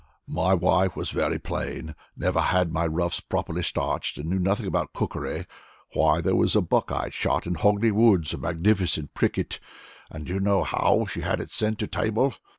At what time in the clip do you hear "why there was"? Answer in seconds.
5.93-6.55